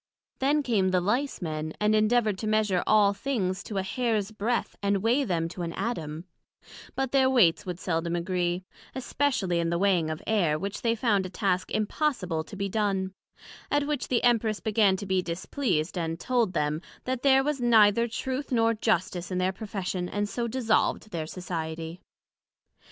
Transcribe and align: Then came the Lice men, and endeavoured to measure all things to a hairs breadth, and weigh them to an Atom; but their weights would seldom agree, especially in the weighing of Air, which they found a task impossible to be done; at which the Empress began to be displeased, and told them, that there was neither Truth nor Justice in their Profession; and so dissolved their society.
Then 0.39 0.63
came 0.63 0.89
the 0.89 0.99
Lice 0.99 1.43
men, 1.43 1.73
and 1.79 1.93
endeavoured 1.93 2.39
to 2.39 2.47
measure 2.47 2.83
all 2.87 3.13
things 3.13 3.61
to 3.65 3.77
a 3.77 3.83
hairs 3.83 4.31
breadth, 4.31 4.75
and 4.81 5.03
weigh 5.03 5.23
them 5.23 5.47
to 5.49 5.61
an 5.61 5.73
Atom; 5.73 6.25
but 6.95 7.11
their 7.11 7.29
weights 7.29 7.67
would 7.67 7.79
seldom 7.79 8.15
agree, 8.15 8.63
especially 8.95 9.59
in 9.59 9.69
the 9.69 9.77
weighing 9.77 10.09
of 10.09 10.19
Air, 10.25 10.57
which 10.57 10.81
they 10.81 10.95
found 10.95 11.27
a 11.27 11.29
task 11.29 11.69
impossible 11.69 12.43
to 12.45 12.55
be 12.55 12.67
done; 12.67 13.13
at 13.69 13.85
which 13.85 14.07
the 14.07 14.23
Empress 14.23 14.59
began 14.59 14.97
to 14.97 15.05
be 15.05 15.21
displeased, 15.21 15.95
and 15.95 16.19
told 16.19 16.53
them, 16.53 16.81
that 17.03 17.21
there 17.21 17.43
was 17.43 17.61
neither 17.61 18.07
Truth 18.07 18.51
nor 18.51 18.73
Justice 18.73 19.29
in 19.29 19.37
their 19.37 19.53
Profession; 19.53 20.09
and 20.09 20.27
so 20.27 20.47
dissolved 20.47 21.11
their 21.11 21.27
society. 21.27 22.01